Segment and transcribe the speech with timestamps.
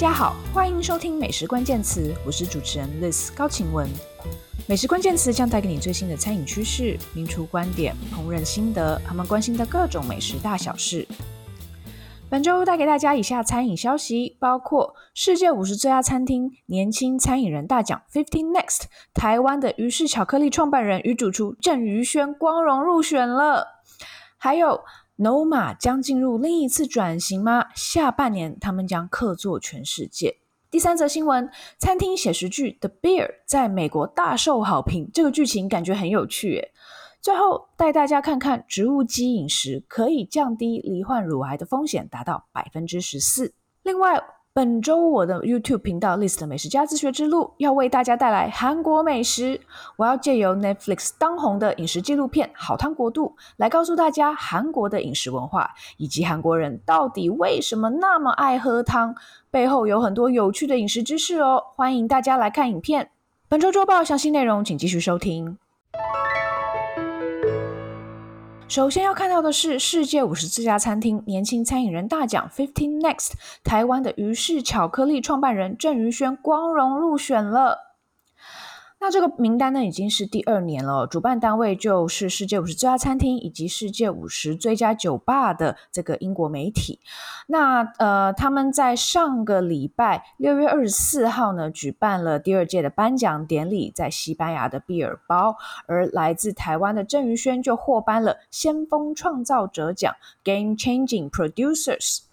[0.00, 3.86] 大家好，欢迎收听美食关键词，我是主持人 Liz 高晴雯。
[4.66, 11.06] 美食关键词将带给你最新的餐饮趋势、名厨观点、烹饪心得，他们关心的各种美食大小事。
[12.30, 23.66] 本周带给大家以下餐饮消息，包括世界五十最佳餐厅年轻餐饮人大奖 Fifty Next，台湾的鱼氏巧克力创办人与主厨郑于轩光荣入选了，
[24.38, 24.80] 还有。
[25.20, 27.66] Noma 将进入另一次转型吗？
[27.74, 30.38] 下半年他们将客座全世界。
[30.70, 36.72] 第三则新闻：餐厅写实剧《The Bear》在美国大受好评，这个剧情感觉很有趣耶。
[37.20, 43.52] 最后带大家看看植物基饮食可以降低罹患乳癌的风险，达到百分之十四。
[43.82, 44.18] 另外，
[44.52, 49.60] 本周我的 YouTube 频道 Liz 的美食家自学之路要为大家带来韩国美食。
[49.94, 59.14] 我要借由 Netflix 当红的饮食纪录片《好汤国度》来告诉大家韩国的饮食文化，以及韩国人到底为什么那么爱喝汤，
[59.52, 61.62] 背后有很多有趣的饮食知识哦。
[61.76, 63.10] 欢迎大家来看影片。
[63.48, 65.58] 本周周报详细内容，请继续收听。
[68.70, 73.32] 首先要看到的是世界五十这家餐厅年轻餐饮人大奖 Fifteen Next，
[73.64, 77.89] 台湾的于氏巧克力创办人郑于轩光荣入选了。
[79.02, 81.06] 那这个名单呢，已经是第二年了。
[81.06, 87.00] 主办单位就是世界五十最佳餐厅以及世界五十最佳酒吧的这个英国媒体。
[87.46, 95.56] 那呃，他们在上个礼拜六月二十四号呢，举办了第二届的颁奖典礼，在西班牙的毕尔包。
[95.86, 102.29] 而来自台湾的郑于轩就获颁了先锋创造者奖 （Game Changing Producers）。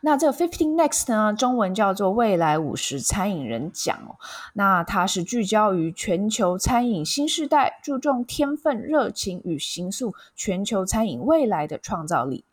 [0.00, 4.16] 那这个 Fifteen Next 呢，中文叫做未来五十餐饮人奖。
[4.54, 12.44] 那它是聚焦于全球餐饮新时代，注重天分、热情与形塑全球餐饮未来的创造力。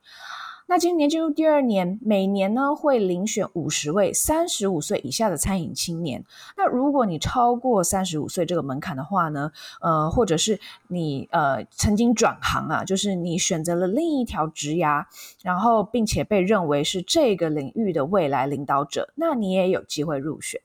[0.71, 6.23] 那今年进入第二年，每年呢会遴选五十位三十五岁以下的餐饮青年。
[6.55, 15.03] 那如果你超过三十五岁这个门槛的话呢，呃，或者是你呃曾经转行啊，就是你选择了另一条职涯，
[15.43, 20.61] 然后并且被认为是这个领域的未来领导者，那你也有机会入选。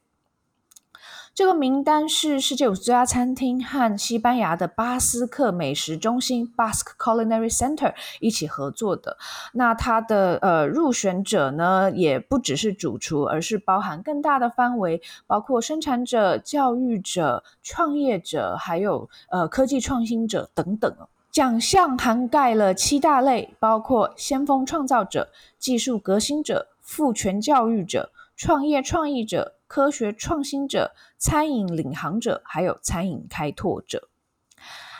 [1.37, 9.19] 这个名单是世界五十最佳餐厅和西班牙的巴斯克美食中心 （Basque Culinary Center） 一起合作的。
[9.53, 20.91] 那它的呃入选者呢，也不只是主厨，而是包含更大的范围，包括生产者、教育者、创业者，还有呃科技创新者等等。
[21.31, 29.53] 奖项涵盖了七大类，包括先锋创造者、技术革新者、父权教育者、创业创意者。
[29.67, 34.09] 科学创新者、餐饮领航者，还有餐饮开拓者。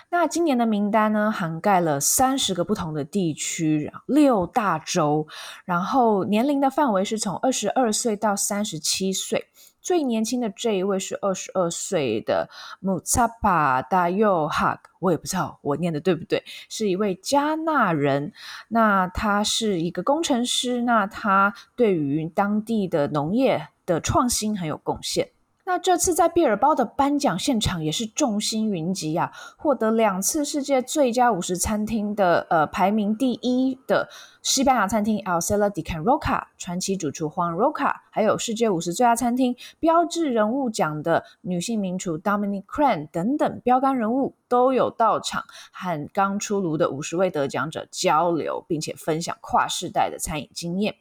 [0.09, 5.27] 那今年的名单呢，涵盖了三十个不同的地区，六大洲，
[5.65, 9.49] 然后年龄的范围是从二十二岁到三十七岁。
[9.87, 12.51] 最年轻的这一位是二十二岁的
[12.83, 18.33] Mutapa Dayohaq，我也不知道我念的对不对，是一位加纳人。
[18.67, 25.29] 那他是一个工程师，那他对于当地的农业的创新很有贡献。
[25.69, 34.09] 那这次在毕尔包的颁奖现场也是众星云集啊，获得两次世界最佳五十餐厅的呃排名第一的
[34.43, 50.95] 西班牙餐厅 El Cela de Can Roca 传奇主厨 Juan Roca，还有世界五十最佳餐厅标志人物奖的女性名厨 Dominique Crenn 等等标杆人物都有到场，和刚出炉的五十位得奖者交流，并且分享跨世代的餐饮经验。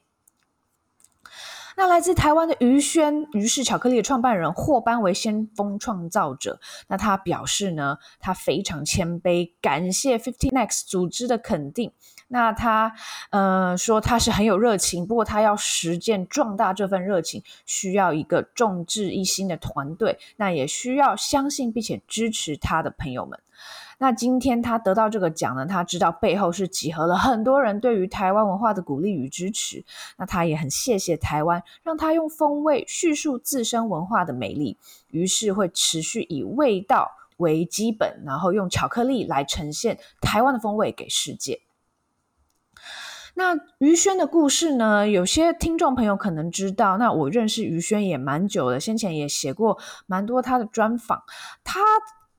[1.78, 6.60] 那来自台湾的于轩，于是巧克力的创办人获颁为先锋创造者。
[6.88, 11.92] 那他表示呢，他非常谦卑，感谢 Fifty Next 组织的肯定。
[12.28, 12.92] 那他
[13.30, 23.40] 呃说他是很有热情，不过他要实践壮大这份热情，需要一个众志一心的团队，那也需要相信并且支持他的朋友们。
[23.98, 29.84] 那今天他得到这个奖呢，他知道背后是集合了很多人对于台湾文化的鼓励与支持。
[30.18, 34.78] 那他也很谢谢台湾，让他用风味叙述自身文化的美丽，
[35.10, 41.62] 于是会持续以味道为基本，然后用巧克力来呈现台湾的风味给世界。
[43.38, 46.98] 那于轩的故事呢，有些听众朋友可能知道。
[46.98, 51.22] 那我认识于轩也蛮久了，先前也写过蛮多他的专访。
[51.62, 51.82] 他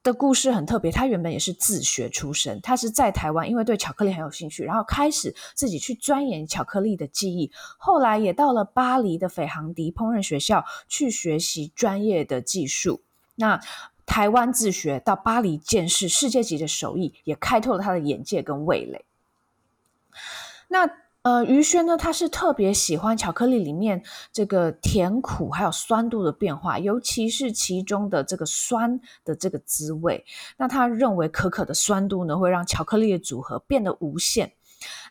[0.07, 13.01] 的故事很特别，他原本也是自学出身，他是在台湾，因为对巧克力很有兴趣，然后开始自己去钻研巧克力的技艺，后来也到了巴黎的斐航迪烹饪学校去学习专业的技术。
[13.35, 13.61] 那
[14.07, 19.05] 台湾自学到巴黎见识世界级的手艺，也开拓了他的眼界跟味蕾。
[20.69, 20.89] 那
[21.27, 24.01] 呃，于轩呢，他是特别喜欢巧克力里面
[24.33, 30.25] 这个甜苦还有酸度的变化，尤其是其中的这个酸的这个滋味。
[30.57, 34.53] 那他认为可可的酸度呢，会让巧克力的组合变得无限。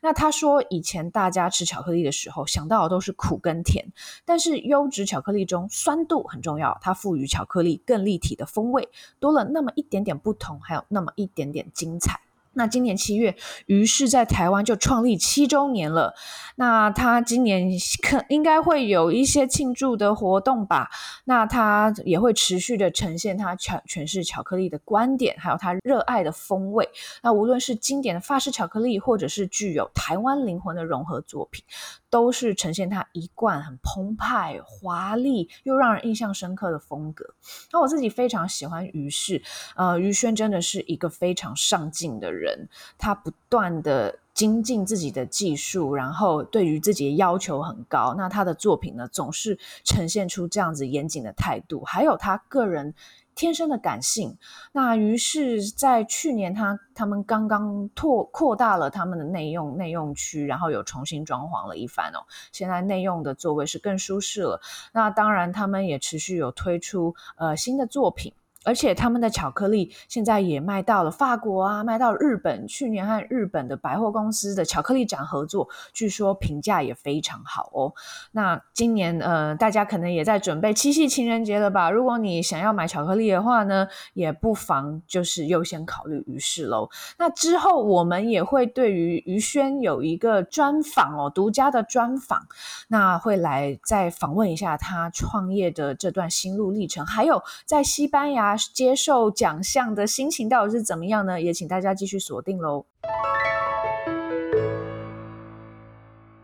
[0.01, 3.85] 那他说，以前大家吃巧克力的时候想到的都是苦跟甜，
[4.23, 8.88] 但是优质巧克力中酸度很重要，它赋予巧克力更立体的风味，
[9.19, 12.21] 多了那么一点点不同，还有那么一点点精彩。
[12.55, 13.35] 那今年七月，
[13.67, 16.13] 于是在台湾就创立七周年了。
[16.55, 17.69] 那他今年
[18.01, 20.89] 可应该会有一些庆祝的活动吧？
[21.25, 26.89] 那他也会持续的呈现他巧诠释巧克力的观点，还有他热爱的风味。
[27.21, 31.63] 那无论是经典的法式巧克力，或者是具有台湾灵魂的融合作品，
[32.09, 37.25] 都是呈现他一贯很澎湃、华丽又让人印象深刻的风格。
[37.73, 39.41] 那我自己非常喜欢于是，
[39.75, 48.13] 呃，于轩真的是一个非常上进的人，人他不断的精进自己的技术，然后对于自己的要求很高。
[48.15, 52.94] 那他的作品呢，总是呈现出这样子严谨的态度，还有他个人。
[53.36, 54.38] 天生的感性，
[54.71, 62.24] 那于是，在去年他他们刚刚拓扩大了他们的内用内用区，然后有重新装潢了一番哦。
[62.53, 64.62] 现在内用的座位是更舒适了。
[64.94, 68.31] 那当然，他们也持续有推出呃新的作品。
[68.65, 72.65] 而且他们的巧克力现在也卖到了法国啊，卖到日本。
[72.67, 77.94] 去年和日本的百货公司的巧克力展合作，据说评价也非常好哦。
[78.31, 81.91] 那今年呃，大家可能也在准备七夕情人节了吧？
[81.91, 86.89] 如果你想要买巧克力的话呢，也不妨就是优先考虑于是喽。
[87.19, 92.47] 那之后我们也会对于于轩有一个专访哦，独家的专访，
[92.88, 98.54] 那会来再访问一下他创业的这段心路历程，还有在西班牙。
[98.55, 101.41] 接受奖项的心情到底是怎么样呢？
[101.41, 102.85] 也请大家继续锁定喽。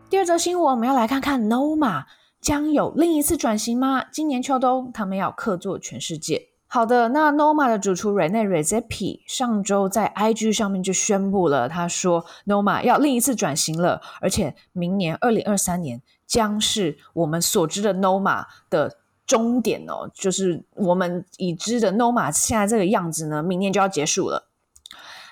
[0.08, 2.04] 第二则新闻，我们要来看看 Noma
[2.40, 4.04] 将有另一次转型吗？
[4.12, 6.48] 今年秋冬，他们要客座全世界。
[6.66, 18.98] 好的，那 Noma 的主厨 Rene Redzepi 上周在 IG 上面就宣布了，他说 Noma 要另一次转型了，而且明年二零二三年将是我们所知的 Noma 的。
[19.26, 24.48] 终点哦，就是我们已知的 Noma 现在这个样子呢，明年就要结束了。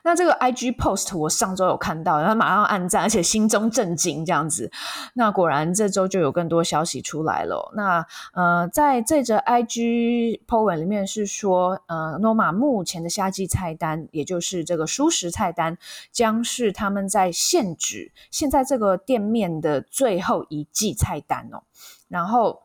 [0.03, 4.73] 那这个 IG post 我上周有看到，然后马上按赞，而且心中震惊这样子。
[5.13, 7.71] 那果然这周就有更多消息出来了。
[7.77, 15.77] 那呃，在这则 IG po 文里面是说，呃，Noma 目前的夏季菜单，也就是这个蔬食菜单，
[16.11, 21.65] 将是他们在现址现在这个店面的最后一季菜单哦。
[22.09, 22.63] 然后。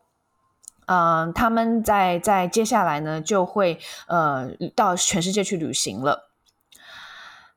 [0.86, 6.30] 嗯、他们在在接下来呢，就会呃到全世界去旅行了。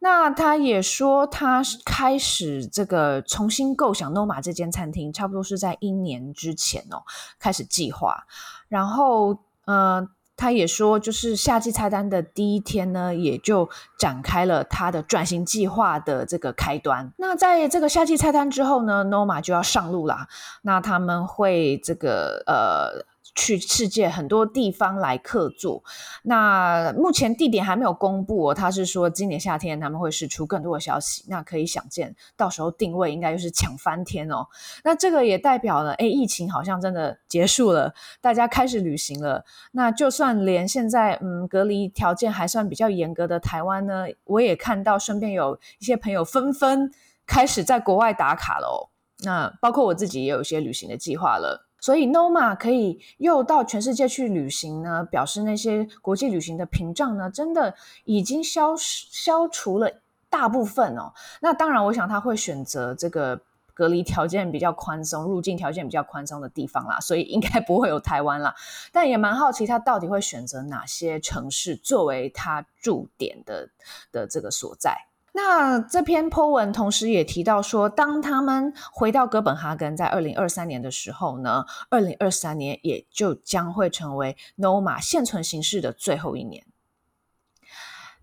[0.02, 7.04] 那他也说，他开始这个重新构想 Noma 这间餐厅，差不多是在一年之前哦，
[7.38, 8.26] 开始计划。
[8.70, 17.12] 然后，呃，他也说，就是夏季菜单的第一天呢，也就展开了他的转型计划的这个开端。
[17.18, 20.30] 那在这个夏季菜单之后呢，Noma 就要上路啦。
[20.62, 23.06] 那他们会这个呃。
[23.40, 25.82] 去世界很多地方来客座，
[26.24, 28.54] 那目前地点还没有公布哦。
[28.54, 34.46] 他是说今年夏天他们会释出更多的消息，那可以想见，到时候定位应该就是抢翻天哦。
[34.84, 39.46] 那这个也代表了，诶，疫情好像真的结束了，大家开始旅行了。
[39.72, 46.92] 那就算连现在嗯隔离条件还算比较严格的台湾呢，我也看到身边有一些朋友纷纷
[47.26, 48.92] 开始在国外打卡了哦。
[49.24, 51.69] 那包括我自己也有一些旅行的计划了。
[51.82, 57.74] 所以，Noma 可以又到全世界去旅行呢，表示那些国际旅行的屏障呢，真的
[58.06, 59.92] 已经消消除了
[60.30, 61.14] 大部分哦。
[61.42, 63.42] 那当然，我想他会选择这个
[63.74, 68.54] 隔离条件比较宽松、入境条件比较宽松的地方啦，所以应该不会有台湾啦。
[68.92, 73.70] 但也蛮好奇，他到底会选择哪些城市作为他驻点的
[74.12, 75.09] 的这个所在。
[75.42, 86.66] 那这篇 po 文同时也提到说，当他们回到哥本哈根，在二零二三年的时候呢，二零二三年也就将会成为 Noma 现存形式的最后一年。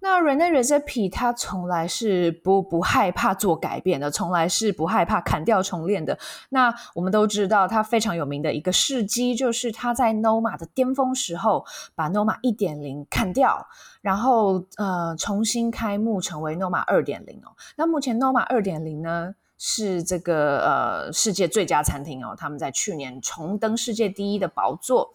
[0.09, 6.17] 那 Rene Redzepi 他从来是不不害怕做改变的，从来是不害怕砍掉重练的。
[6.51, 13.67] 那我们都知道，他非常有名的一个事迹，就是他在 Noma 的巅峰时候，把 Noma 一点零砍掉，
[14.01, 17.51] 然后呃重新开幕，成为 Noma 二点零哦。
[17.75, 25.13] 那目前 Noma 二点零呢，是这个呃世界最佳餐厅哦，他们在去年重登世界第一的宝座。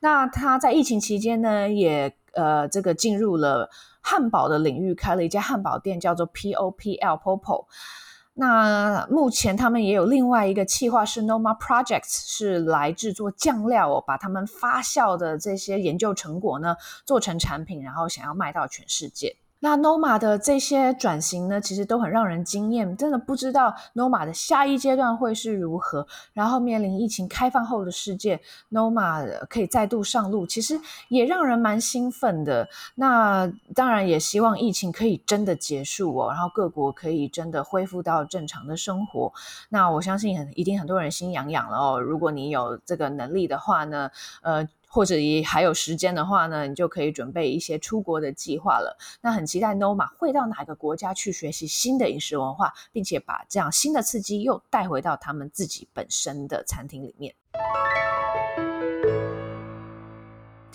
[0.00, 3.70] 那他在疫情期间呢，也呃这个进入了。
[4.08, 7.66] 汉堡的领域开了一家汉堡店，叫做 POPL Popo。
[8.34, 19.34] 那目前他们也有另外一个企划是 Noma Projects，是来制作酱料哦，把他们发酵的这些研究成果呢做成产品，然后想要卖到全世界。
[19.60, 26.06] 那 Noma 的这些转型呢，其实都很让人惊艳，真的不知道 Noma 的下一阶段会是如何。
[26.32, 32.68] 然后面临疫情开放后的世界，Noma 可以再度上路，其实也让人蛮兴奋的。
[32.94, 39.32] 那当然也希望疫情可以真的结束哦，然后各国可以真的恢复到正常的生活。
[39.70, 42.00] 那我相信很一定很多人心痒痒了哦。
[42.00, 44.10] 如果你有这个能力的话呢，
[44.42, 44.68] 呃。
[44.88, 48.96] 或者也还有时间的话呢，你就可以准备一些出国的计划了。
[49.20, 57.34] 那很期待 Noma 会到哪个国家去学习新的饮食文化，并且把这样新的刺激又带回到他们自己本身的餐厅里面。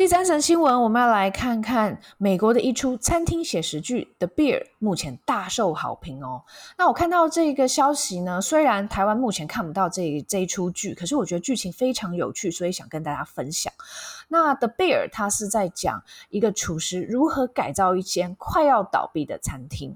[0.01, 6.41] 第三层新闻，我们要来看看美国的一出餐厅写实剧《The Bear》，目前大受好评哦。
[6.75, 13.71] 那我看到这个消息呢，虽然台湾目前看不到这这一出剧，可是我觉得剧情非常有趣，所以想跟大家分享。
[14.27, 19.95] 那《The Bear》它是在讲一个厨师如何改造一间快要倒闭的餐厅。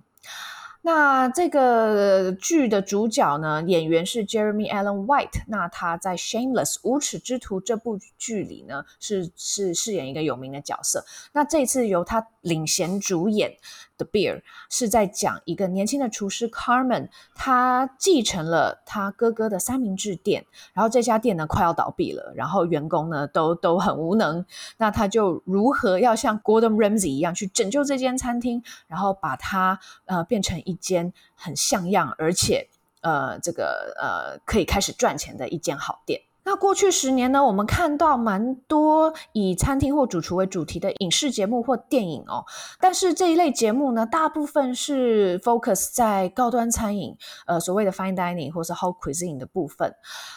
[0.86, 5.42] 那这个剧的主角呢，演员是 Jeremy Allen White。
[5.48, 11.04] 那他在《Shameless》无耻之徒这部剧里呢，是是饰演一个有名的角色。
[11.34, 13.58] 那这次由他领衔主演。
[13.98, 24.46] The Bear 是在讲一个年轻的厨师 Carmen，他继承了他哥哥的三明治店，然后这家店呢快要倒闭了，然后员工呢都都很无能，
[24.78, 32.68] 那他就如何要像 Gordon Ramsay 一样去拯救这间餐厅，然后把它呃变成一间很像样，而且
[33.02, 36.22] 呃这个呃可以开始赚钱的一间好店。
[36.46, 42.46] 那过去十年呢，我们看到蛮多以餐厅或主厨为主题的影视节目或电影哦。
[42.80, 49.94] 但是这一类节目呢，大部分是 focus 在高端餐饮，呃，所谓的 fine dining 或是 haute cuisine 的部分。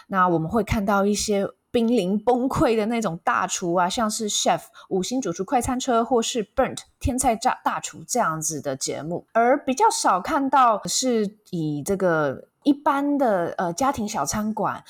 [0.06, 14.82] 那我们会看到一些濒临崩溃的那种大厨啊，像是 Chef 五星主厨快餐车或是 Burnt 天菜炸大厨这样子的节目，而比较少看到是以这个一般的呃家庭小餐馆。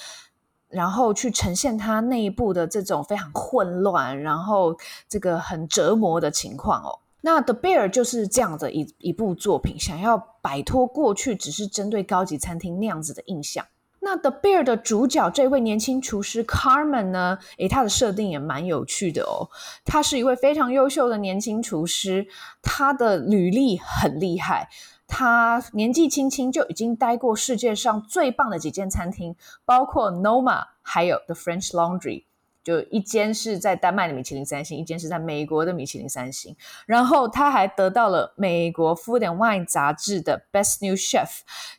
[0.68, 4.76] 然后去呈现它内部的这种非常混乱，然后
[5.08, 6.98] 这个很折磨的情况哦。
[7.20, 13.66] 那《The Bear》就是这样的一一部作品，想要摆脱过去只是针对高级餐厅那样子的印象。
[14.00, 17.38] 那《The Bear》的主角这位年轻厨师 Carmen 呢？
[17.58, 19.50] 诶，他的设定也蛮有趣的哦。
[19.84, 22.28] 他是一位非常优秀的年轻厨师，
[22.62, 24.68] 他的履历很厉害。
[25.08, 29.34] 他年纪轻轻就已经待过世界上最棒的几间餐厅，
[29.64, 32.27] 包括 Noma，还有 The French Laundry。
[32.68, 36.54] 就一间是在丹麦的米其林三星，一间是在美国的米其林三星。
[36.84, 41.30] 然后他还得到了美国 Food and Wine 杂志的 Best New Chef，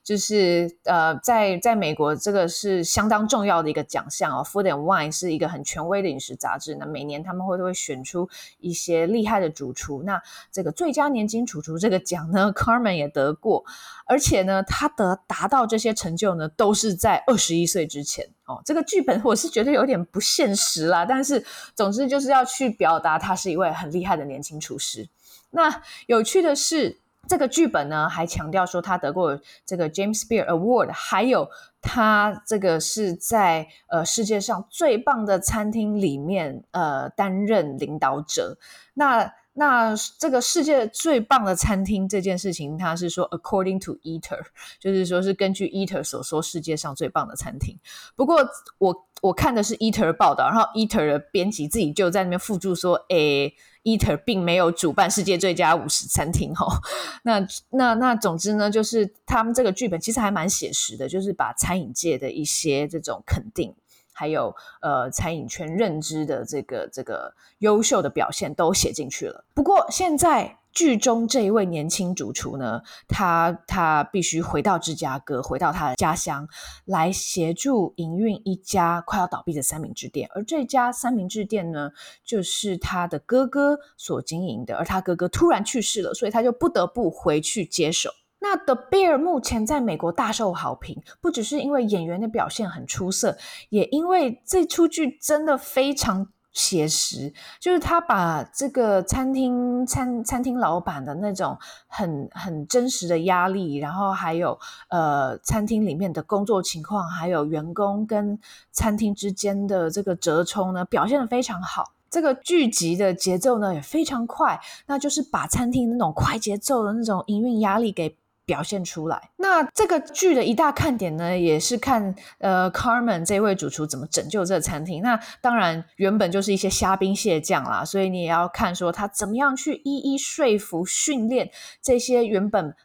[0.04, 4.44] 就是呃，在在美国这个是相当重要的一个奖项哦。
[4.44, 8.28] Food and Wine 是一个很权威的饮食杂志，那每年他们会都会选出
[8.58, 10.02] 一些厉害的主厨。
[10.02, 10.20] 那
[10.52, 13.64] 这个最佳年轻主厨这个奖呢，Carmen 也得过，
[14.08, 18.26] 而且呢，他得达到这些成就呢，都是在二十一岁之前。
[18.50, 25.08] 哦，这个剧本我是觉得有点不现实啦，但是总之就是要去表达他是一位很厉害的年轻厨师。
[25.52, 31.48] 那有趣的是，这个剧本呢还强调说他得过这个 James Beard Award，还有
[31.80, 38.58] 他这个是在呃世界上最棒的餐厅里面呃担任领导者。
[38.96, 44.40] 那那这个世界最棒的餐厅这件事情，他是说 according to Eater，
[44.80, 47.78] 就是说是根据 Eater 所说世界上最棒的餐厅。
[48.16, 53.54] 不过我我看的是 Eater 报道，然后 Eater 的编辑自己就在那边附注说，诶
[53.84, 56.72] ，Eater 并没有主办世界最佳五十餐厅哦。
[57.24, 63.76] 那那那总之呢，就是他们这个剧本其实还蛮写实的，就是把餐饮界的一些这种肯定。
[64.20, 69.46] 还有呃，餐饮圈认知的这个这个优秀的表现都写进去了。
[69.54, 76.46] 不过现在剧中这一位年轻主厨呢，他他必须回到芝加哥，回到他的家乡，
[76.84, 80.30] 来协助营运一家快要倒闭的三明治店。
[80.36, 81.92] 而这家三明治店呢，
[82.26, 84.76] 就是他的哥哥所经营的。
[84.76, 88.10] 而他哥哥突然去世了，所以他就不得不回去接手。
[88.42, 93.38] 那 The Bear 目前在美国大受好评，不只是因为演员的表现很出色，
[93.70, 108.40] 也因为这出剧真的非常写实，就是他把这个餐厅餐餐厅老板的那种很很真实的压力，然后还有呃餐厅里面的工作情况，还有员工跟
[108.72, 111.92] 餐厅之间的这个折冲呢，表现得非常好。
[112.10, 118.16] 这个剧集的节奏呢也非常快，那就是把餐厅那种快节奏的那种营运压力给。
[118.50, 119.30] 表现出来。
[119.38, 125.04] 那这个剧的一大看点呢，也是看呃 Carmen 这位主厨怎么拯救这个餐厅。
[125.04, 132.76] 那当然原本就是一些虾兵蟹将啦，所以你也要看说他怎么样去一一说服、训练这些原本。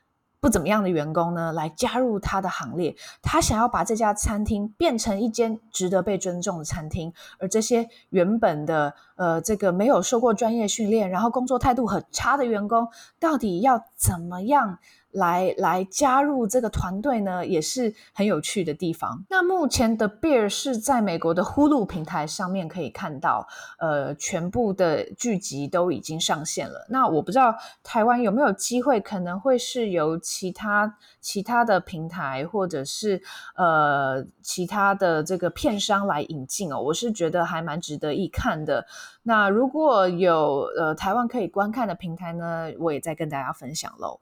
[0.40, 2.94] 不怎么样的员工呢，来加入他的行列。
[3.22, 12.86] 他想要把这家餐厅变成一间值得被尊重的餐厅，而这些原本的呃，这个没有受过专业训练，然后工作态度很差的员工，
[13.18, 14.80] 到底要怎么样？
[15.14, 19.24] 来来加入这个团队呢，也是很有趣的地方。
[19.30, 23.46] 那目前的 Bear 是在美国的 Hulu 平台上面可以看到，
[23.78, 26.86] 呃，全部的剧集都已经上线了。
[26.88, 33.22] 那我不知道台湾有没有机会，可能会是由其他其他的平台或者是
[33.56, 36.80] 呃其他的这个片商来引进哦。
[36.80, 38.84] 我是觉得还蛮值得一看的。
[39.22, 44.18] 那如果有呃台湾可以观看的平台呢，我也再跟大家分享喽。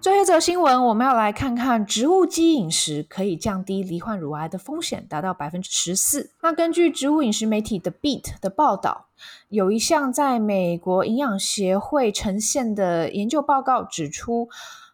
[0.00, 6.30] 最后一则新闻，我们要来看看植物基饮食可以降低罹患乳癌的风险，达到百分之十四。
[6.42, 9.06] 那根据植物饮食媒体 The Beat 的报道，
[9.48, 14.48] 有一项在美国营养协会呈现的研究报告指出，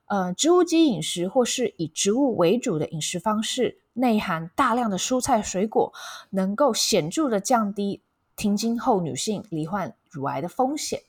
[0.06, 5.92] 呃，植物基饮食或是以植物为主的饮食方式，内含大量的蔬菜水果，
[6.30, 8.00] 能够显著的降低
[8.34, 11.00] 停经后女性罹患乳癌的风险。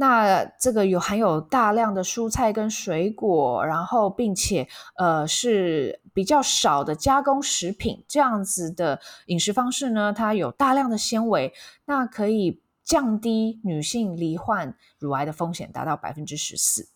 [0.00, 4.66] 那这个有含有大量的蔬菜跟水果，然后并且
[4.96, 11.52] 呃是比较少的加工食品，这样子的饮食方式呢，它有大量的纤维，
[11.84, 16.88] 那可以降低女性罹患乳癌的风险，达到百分之十四。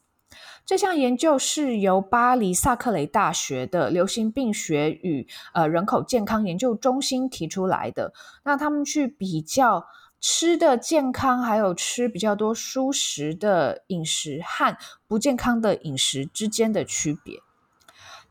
[0.65, 9.85] 这项研究是由巴黎萨克雷大学的流行病学与呃人口健康研究中心提出来的，那他们去比较。
[10.27, 14.75] 吃的健康，还有吃比较多蔬食的饮食和
[15.07, 17.41] 不健康的饮食之间的区别。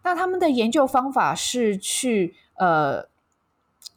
[0.01, 3.05] 那他们的研究方法是去呃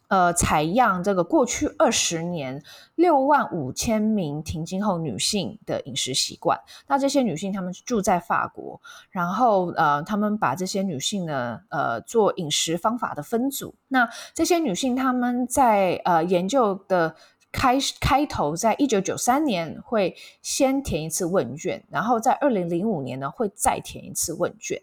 [0.09, 2.61] 呃采样这个过去二十年
[2.93, 6.59] 六万五千名停经后女性的饮食习惯。
[6.85, 8.79] 那这些女性她们住在法国，
[9.09, 13.73] 然后呃他们把这些女性呢呃做饮食方法的分组。
[13.87, 17.15] 那这些女性她们在呃研究的。
[17.51, 24.81] 开开头在一九九三年会先填一次问卷，然后在二零零五年呢会再填一次问卷，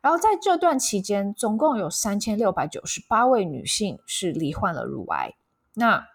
[0.00, 5.34] 然后在这段期间，总共有三千六百九十八位女性是罹患了乳癌。
[5.74, 6.08] 那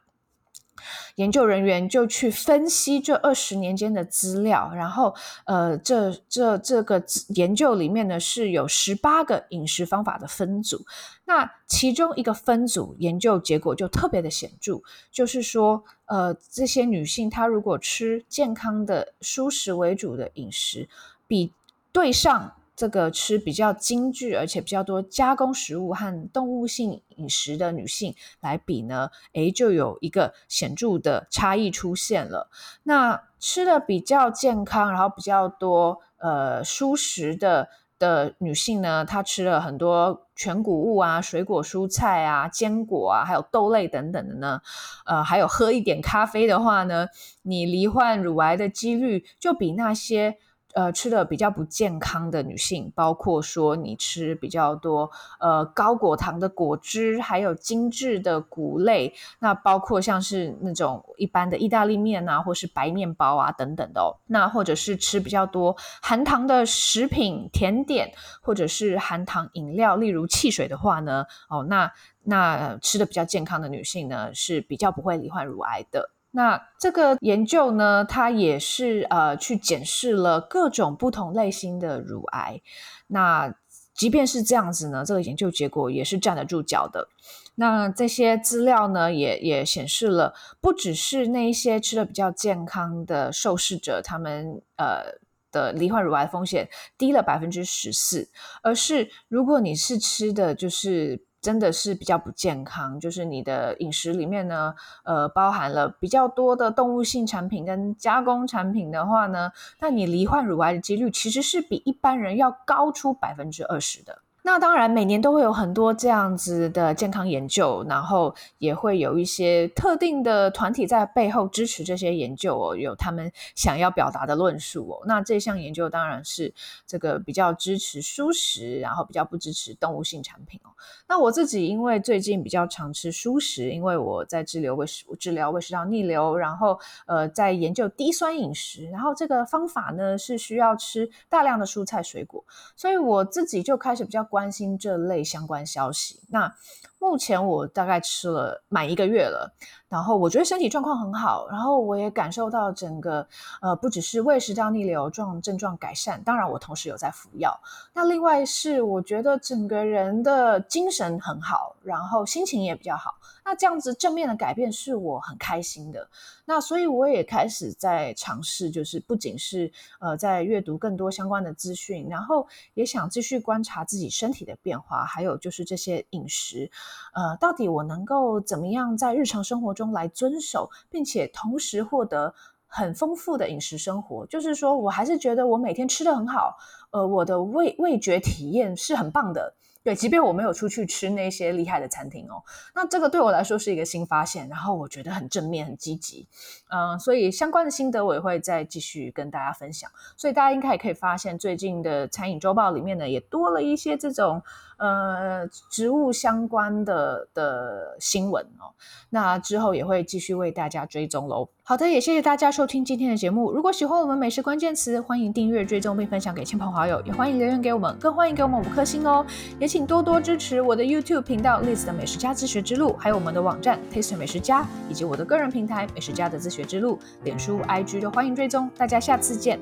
[1.15, 5.13] 研究人员就去分析这二十年间的资料，然后
[5.45, 7.03] 呃，这这这个
[7.35, 10.83] 研究里面呢是有十八个饮食方法的分组，
[11.31, 14.81] 那其中一个分组研究结果就特别的显著，
[15.13, 20.89] 就是说呃，这些女性她如果吃健康的蔬食为主的饮食，
[21.27, 21.53] 比
[21.93, 22.55] 对上。
[22.73, 32.49] 这个吃比较精致而且比较多加工食物和动物性饮食的女性来比呢，诶，就有一个显著的差异出现了。
[32.81, 37.69] 那吃的比较健康，然后比较多呃蔬食的
[38.01, 44.59] 的女性呢，她吃了很多全谷物啊、水果、蔬菜啊、坚果啊，还有豆类等等的呢，
[45.05, 47.07] 呃，还有喝一点咖啡的话呢，
[47.43, 50.37] 你罹患乳癌的几率就比那些。
[50.73, 64.15] 呃，吃的比较不健康的女性，包括说你吃比较多呃高果糖的果汁，还有精致的谷类，那包括像是那种一般的意大利面啊，或是白面包啊等等的哦。
[64.27, 71.91] 那或者是吃比较多含糖的食品、甜点，或者是含糖饮料，例如汽水的话呢，哦，那
[72.23, 76.11] 那吃的比较健康的女性呢，是比较不会罹患乳癌的。
[76.33, 82.61] 那这个研究呢，它也是呃去检视了各种不同类型的乳癌。
[83.07, 83.53] 那
[83.93, 87.09] 即便是这样子呢，这个研究结果也是站得住脚的。
[87.55, 95.19] 那这些资料呢，也也显示了，不只是那一些吃的比较健康的受试者，他们呃
[95.51, 98.29] 的罹患乳癌风险低了百分之十四，
[98.63, 101.25] 而是如果你是吃的就是。
[101.41, 114.21] 真的是比较不健康，就是你的饮食里面呢，呃，包含了比较多的动物性产品跟加工产品的话呢，那你罹患乳癌的几率其实是比一般人要高出百分之二十的。
[114.43, 125.03] 那当然，每年都会有很多这样子的健康研究，然后也会有一些特定的团体在背后支持这些研究哦，有他们想要表达的论述哦。
[125.05, 126.51] 那这项研究当然是
[126.87, 130.73] 这个比较支持蔬食，然后比较不支持动物性产品哦。
[131.07, 142.43] 那我自己因为最近比较常吃蔬食，因为我在治疗胃食治疗胃食道逆流，然后呃在研究低酸饮食，然后这个方法呢是需要吃大量的蔬菜水果，
[142.75, 144.27] 所以我自己就开始比较。
[144.31, 146.21] 关心这类相关消息。
[146.29, 146.55] 那
[147.01, 149.51] 目前我大概吃了满一个月了，
[149.89, 153.27] 然后我觉得身体状况很好，然后我也感受到整个
[153.59, 157.59] 呃不只是胃食道逆流状症状改善，当然我同时有在服药。
[157.91, 163.15] 那另外是我觉得整个人的精神很好，然后心情也比较好。
[163.43, 166.07] 那这样子正面的改变是我很开心的。
[166.45, 176.69] 那所以我也开始在尝试，就是不仅是呃在阅读更多相关的资讯，然后也想继续观察自己身体的变化，还有就是这些饮食，
[177.13, 182.33] 呃，到底我能够怎么样在日常生活中来遵守，并且同时获得
[182.67, 184.25] 很丰富的饮食生活。
[184.27, 186.57] 就是说我还是觉得我每天吃得很好，
[186.91, 189.53] 呃，我的味味觉体验是很棒的。
[189.83, 192.43] 对，即便我没有出去吃那些厉害的餐厅哦，
[192.75, 196.27] 那这个对我来说是一个新发现，然后我觉得很正面、很积极，
[196.69, 199.89] 嗯，所以相关的心得我也会再继续跟大家分享。
[200.15, 204.43] 所以大家应该也可以发现，最近的餐饮周报里面呢，也多了一些这种。
[204.81, 208.73] 呃，植物相关的的新闻哦，
[209.11, 211.47] 那之后也会继续为大家追踪喽。
[211.61, 213.51] 好的，也谢谢大家收听今天的节目。
[213.51, 219.23] 如果喜欢我们美食关键词，欢迎订阅、追踪并分享给亲朋好友，也欢迎留言给我们，更欢迎给我们五颗星哦。
[219.59, 228.67] 也请多多支持我的 YouTube 频道 Liz 的美食家自学之路，还有我们的网站 Taste 美食家，以及我的个人平台美食家的自学之路，脸书、IG 都欢迎追踪。
[228.75, 229.59] 大家下次见。